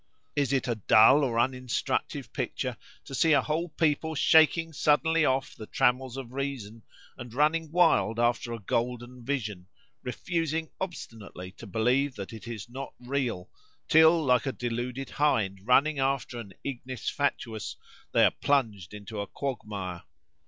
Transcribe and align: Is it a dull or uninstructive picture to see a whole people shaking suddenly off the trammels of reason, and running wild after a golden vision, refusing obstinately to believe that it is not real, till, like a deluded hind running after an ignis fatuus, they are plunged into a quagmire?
Is 0.35 0.51
it 0.51 0.67
a 0.67 0.73
dull 0.73 1.23
or 1.23 1.37
uninstructive 1.39 2.33
picture 2.33 2.75
to 3.05 3.13
see 3.13 3.33
a 3.33 3.41
whole 3.43 3.69
people 3.69 4.15
shaking 4.15 4.73
suddenly 4.73 5.23
off 5.25 5.53
the 5.55 5.67
trammels 5.67 6.17
of 6.17 6.33
reason, 6.33 6.81
and 7.19 7.31
running 7.35 7.71
wild 7.71 8.19
after 8.19 8.51
a 8.51 8.57
golden 8.57 9.23
vision, 9.23 9.67
refusing 10.01 10.71
obstinately 10.81 11.51
to 11.51 11.67
believe 11.67 12.15
that 12.15 12.33
it 12.33 12.47
is 12.47 12.67
not 12.67 12.95
real, 12.99 13.51
till, 13.87 14.23
like 14.25 14.47
a 14.47 14.51
deluded 14.51 15.11
hind 15.11 15.67
running 15.67 15.99
after 15.99 16.39
an 16.39 16.53
ignis 16.63 17.07
fatuus, 17.07 17.75
they 18.11 18.25
are 18.25 18.31
plunged 18.31 18.95
into 18.95 19.19
a 19.21 19.27
quagmire? 19.27 20.01